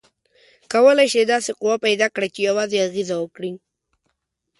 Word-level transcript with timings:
کولی 0.71 1.07
شئ 1.11 1.23
داسې 1.33 1.51
قوه 1.59 1.75
پیداکړئ 1.85 2.29
چې 2.35 2.39
یوازې 2.49 2.77
اغیزه 2.87 3.15
وکړي؟ 3.19 3.51